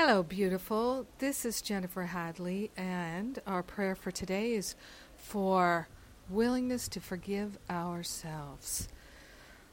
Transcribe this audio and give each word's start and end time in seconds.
Hello, 0.00 0.22
beautiful. 0.22 1.08
This 1.18 1.44
is 1.44 1.60
Jennifer 1.60 2.04
Hadley, 2.04 2.70
and 2.76 3.36
our 3.48 3.64
prayer 3.64 3.96
for 3.96 4.12
today 4.12 4.52
is 4.52 4.76
for 5.16 5.88
willingness 6.30 6.86
to 6.90 7.00
forgive 7.00 7.58
ourselves. 7.68 8.86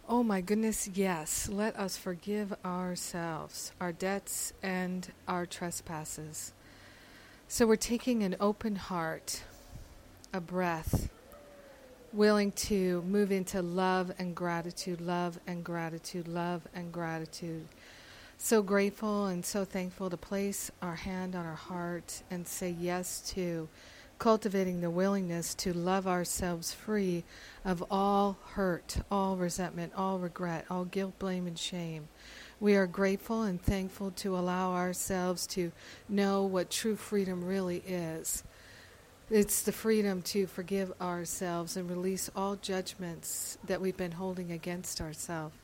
Oh 0.09 0.23
my 0.23 0.41
goodness, 0.41 0.89
yes, 0.91 1.47
let 1.47 1.77
us 1.77 1.95
forgive 1.95 2.55
ourselves, 2.65 3.71
our 3.79 3.91
debts, 3.91 4.51
and 4.63 5.11
our 5.27 5.45
trespasses. 5.45 6.53
So 7.47 7.67
we're 7.67 7.75
taking 7.75 8.23
an 8.23 8.35
open 8.39 8.77
heart, 8.77 9.43
a 10.33 10.41
breath, 10.41 11.07
willing 12.11 12.51
to 12.53 13.03
move 13.03 13.31
into 13.31 13.61
love 13.61 14.11
and 14.17 14.35
gratitude, 14.35 15.01
love 15.01 15.39
and 15.45 15.63
gratitude, 15.63 16.27
love 16.27 16.67
and 16.73 16.91
gratitude 16.91 17.67
so 18.37 18.61
grateful 18.61 19.27
and 19.27 19.45
so 19.45 19.65
thankful 19.65 20.09
to 20.09 20.17
place 20.17 20.71
our 20.81 20.95
hand 20.95 21.35
on 21.35 21.45
our 21.45 21.55
heart 21.55 22.21
and 22.29 22.47
say 22.47 22.69
yes 22.79 23.21
to 23.33 23.67
cultivating 24.19 24.81
the 24.81 24.89
willingness 24.89 25.53
to 25.55 25.73
love 25.73 26.07
ourselves 26.07 26.73
free 26.73 27.23
of 27.63 27.83
all 27.91 28.37
hurt, 28.53 28.97
all 29.11 29.35
resentment, 29.35 29.93
all 29.95 30.19
regret, 30.19 30.65
all 30.69 30.85
guilt, 30.85 31.17
blame, 31.19 31.47
and 31.47 31.59
shame. 31.59 32.07
We 32.59 32.75
are 32.75 32.87
grateful 32.87 33.43
and 33.43 33.61
thankful 33.61 34.11
to 34.11 34.37
allow 34.37 34.73
ourselves 34.73 35.45
to 35.47 35.71
know 36.07 36.43
what 36.43 36.69
true 36.69 36.95
freedom 36.95 37.43
really 37.43 37.83
is. 37.85 38.43
It's 39.29 39.63
the 39.63 39.71
freedom 39.71 40.21
to 40.23 40.47
forgive 40.47 40.93
ourselves 41.01 41.75
and 41.75 41.89
release 41.89 42.29
all 42.35 42.55
judgments 42.55 43.57
that 43.65 43.81
we've 43.81 43.97
been 43.97 44.13
holding 44.13 44.51
against 44.51 45.01
ourselves. 45.01 45.55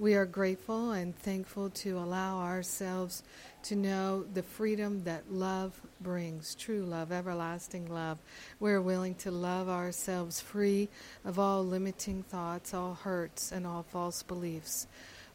We 0.00 0.14
are 0.14 0.24
grateful 0.24 0.92
and 0.92 1.14
thankful 1.14 1.68
to 1.68 1.98
allow 1.98 2.38
ourselves 2.38 3.22
to 3.64 3.76
know 3.76 4.24
the 4.32 4.42
freedom 4.42 5.04
that 5.04 5.30
love 5.30 5.78
brings 6.00 6.54
true 6.54 6.86
love, 6.86 7.12
everlasting 7.12 7.84
love. 7.92 8.16
We're 8.60 8.80
willing 8.80 9.14
to 9.16 9.30
love 9.30 9.68
ourselves 9.68 10.40
free 10.40 10.88
of 11.22 11.38
all 11.38 11.66
limiting 11.66 12.22
thoughts, 12.22 12.72
all 12.72 12.94
hurts, 12.94 13.52
and 13.52 13.66
all 13.66 13.82
false 13.82 14.22
beliefs. 14.22 14.86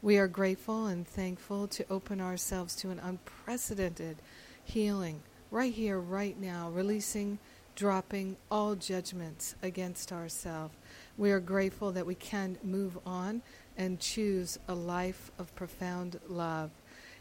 We 0.02 0.18
are 0.18 0.26
grateful 0.26 0.86
and 0.86 1.06
thankful 1.06 1.68
to 1.68 1.86
open 1.88 2.20
ourselves 2.20 2.74
to 2.76 2.90
an 2.90 2.98
unprecedented 2.98 4.16
healing 4.64 5.22
right 5.52 5.72
here, 5.72 6.00
right 6.00 6.36
now, 6.40 6.70
releasing, 6.70 7.38
dropping 7.76 8.36
all 8.50 8.74
judgments 8.74 9.54
against 9.62 10.10
ourselves. 10.10 10.74
We 11.16 11.30
are 11.30 11.40
grateful 11.40 11.92
that 11.92 12.06
we 12.06 12.16
can 12.16 12.58
move 12.64 12.98
on 13.06 13.42
and 13.76 14.00
choose 14.00 14.58
a 14.66 14.74
life 14.74 15.30
of 15.38 15.54
profound 15.54 16.18
love. 16.28 16.70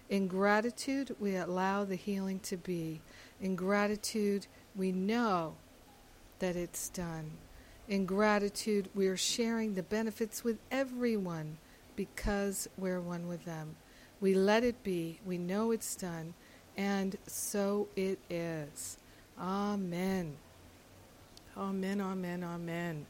In 0.10 0.28
gratitude, 0.28 1.16
we 1.20 1.36
allow 1.36 1.84
the 1.84 1.96
healing 1.96 2.40
to 2.42 2.58
be. 2.58 3.02
In 3.42 3.56
gratitude, 3.56 4.48
we 4.76 4.92
know 4.92 5.56
that 6.40 6.56
it's 6.56 6.90
done. 6.90 7.32
In 7.88 8.06
gratitude, 8.06 8.90
we 8.96 9.08
are 9.08 9.18
sharing 9.18 9.74
the 9.74 9.84
benefits 9.84 10.44
with 10.44 10.58
everyone 10.72 11.58
because 11.96 12.68
we're 12.78 13.02
one 13.02 13.28
with 13.28 13.46
them. 13.46 13.76
We 14.22 14.34
let 14.34 14.64
it 14.64 14.84
be. 14.84 15.20
We 15.26 15.38
know 15.38 15.72
it's 15.72 15.96
done. 15.96 16.34
And 16.78 17.18
so 17.28 17.88
it 17.96 18.20
is. 18.30 18.98
Amen. 19.40 20.38
Amen, 21.58 22.02
amen, 22.02 22.44
amen. 22.44 23.06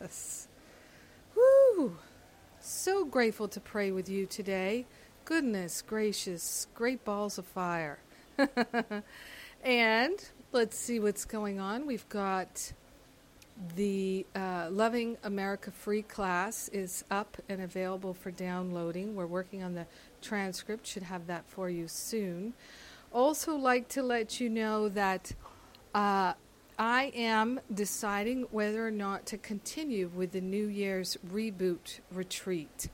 Yes. 0.00 0.48
Woo! 1.34 1.96
So 2.60 3.04
grateful 3.04 3.48
to 3.48 3.60
pray 3.60 3.90
with 3.90 4.08
you 4.08 4.26
today. 4.26 4.86
Goodness 5.24 5.82
gracious, 5.82 6.66
great 6.74 7.04
balls 7.04 7.38
of 7.38 7.44
fire. 7.46 7.98
and 9.64 10.28
let's 10.52 10.78
see 10.78 11.00
what's 11.00 11.24
going 11.24 11.58
on. 11.60 11.86
We've 11.86 12.08
got 12.08 12.72
the 13.74 14.26
uh, 14.34 14.68
Loving 14.70 15.16
America 15.24 15.70
free 15.70 16.02
class 16.02 16.68
is 16.68 17.04
up 17.10 17.36
and 17.48 17.62
available 17.62 18.14
for 18.14 18.30
downloading. 18.30 19.16
We're 19.16 19.26
working 19.26 19.62
on 19.62 19.74
the 19.74 19.86
transcript, 20.20 20.86
should 20.86 21.04
have 21.04 21.26
that 21.26 21.44
for 21.48 21.70
you 21.70 21.88
soon. 21.88 22.54
Also, 23.12 23.56
like 23.56 23.88
to 23.88 24.02
let 24.02 24.40
you 24.40 24.50
know 24.50 24.88
that 24.88 25.32
uh, 25.94 26.34
I 26.78 27.12
am 27.14 27.60
deciding 27.72 28.42
whether 28.50 28.86
or 28.86 28.90
not 28.90 29.24
to 29.26 29.38
continue 29.38 30.08
with 30.14 30.32
the 30.32 30.40
New 30.40 30.66
Year's 30.66 31.16
reboot 31.32 32.00
retreat. 32.12 32.88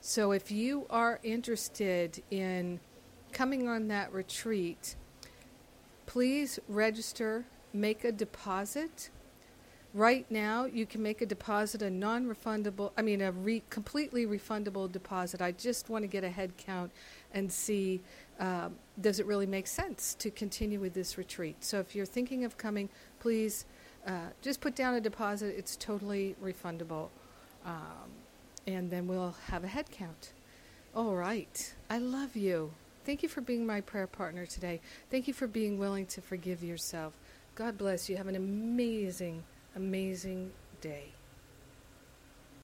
So 0.00 0.30
if 0.30 0.52
you 0.52 0.86
are 0.88 1.18
interested 1.24 2.22
in 2.30 2.78
coming 3.32 3.68
on 3.68 3.88
that 3.88 4.12
retreat, 4.12 4.94
please 6.06 6.60
register, 6.68 7.44
make 7.72 8.04
a 8.04 8.12
deposit. 8.12 9.10
Right 9.98 10.30
now, 10.30 10.64
you 10.64 10.86
can 10.86 11.02
make 11.02 11.22
a 11.22 11.26
deposit, 11.26 11.82
a 11.82 11.90
non 11.90 12.26
refundable, 12.26 12.92
I 12.96 13.02
mean, 13.02 13.20
a 13.20 13.32
re- 13.32 13.64
completely 13.68 14.26
refundable 14.26 14.90
deposit. 14.90 15.42
I 15.42 15.50
just 15.50 15.90
want 15.90 16.04
to 16.04 16.06
get 16.06 16.22
a 16.22 16.28
head 16.28 16.56
count 16.56 16.92
and 17.34 17.50
see 17.50 18.00
um, 18.38 18.76
does 19.00 19.18
it 19.18 19.26
really 19.26 19.44
make 19.44 19.66
sense 19.66 20.14
to 20.20 20.30
continue 20.30 20.78
with 20.78 20.94
this 20.94 21.18
retreat. 21.18 21.56
So 21.64 21.80
if 21.80 21.96
you're 21.96 22.06
thinking 22.06 22.44
of 22.44 22.56
coming, 22.56 22.88
please 23.18 23.64
uh, 24.06 24.28
just 24.40 24.60
put 24.60 24.76
down 24.76 24.94
a 24.94 25.00
deposit. 25.00 25.56
It's 25.58 25.74
totally 25.74 26.36
refundable. 26.40 27.08
Um, 27.66 28.08
and 28.68 28.92
then 28.92 29.08
we'll 29.08 29.34
have 29.48 29.64
a 29.64 29.66
head 29.66 29.90
count. 29.90 30.30
All 30.94 31.16
right. 31.16 31.74
I 31.90 31.98
love 31.98 32.36
you. 32.36 32.70
Thank 33.04 33.24
you 33.24 33.28
for 33.28 33.40
being 33.40 33.66
my 33.66 33.80
prayer 33.80 34.06
partner 34.06 34.46
today. 34.46 34.80
Thank 35.10 35.26
you 35.26 35.34
for 35.34 35.48
being 35.48 35.76
willing 35.76 36.06
to 36.06 36.20
forgive 36.20 36.62
yourself. 36.62 37.14
God 37.56 37.76
bless 37.76 38.08
you. 38.08 38.16
Have 38.16 38.28
an 38.28 38.36
amazing, 38.36 39.42
amazing 39.76 40.52
day. 40.80 41.17